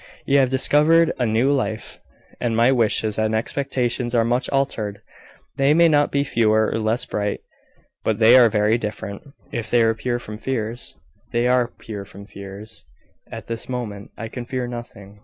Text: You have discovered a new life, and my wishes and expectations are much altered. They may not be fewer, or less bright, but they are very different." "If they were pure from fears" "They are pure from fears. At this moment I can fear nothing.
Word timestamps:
You 0.25 0.39
have 0.39 0.49
discovered 0.49 1.13
a 1.19 1.27
new 1.27 1.51
life, 1.51 1.99
and 2.39 2.57
my 2.57 2.71
wishes 2.71 3.19
and 3.19 3.35
expectations 3.35 4.15
are 4.15 4.25
much 4.25 4.49
altered. 4.49 4.99
They 5.57 5.75
may 5.75 5.89
not 5.89 6.11
be 6.11 6.23
fewer, 6.23 6.71
or 6.71 6.79
less 6.79 7.05
bright, 7.05 7.41
but 8.03 8.17
they 8.17 8.35
are 8.35 8.49
very 8.49 8.79
different." 8.79 9.21
"If 9.51 9.69
they 9.69 9.85
were 9.85 9.93
pure 9.93 10.17
from 10.17 10.39
fears" 10.39 10.95
"They 11.33 11.47
are 11.47 11.67
pure 11.67 12.03
from 12.03 12.25
fears. 12.25 12.83
At 13.31 13.45
this 13.45 13.69
moment 13.69 14.09
I 14.17 14.27
can 14.27 14.43
fear 14.43 14.65
nothing. 14.65 15.19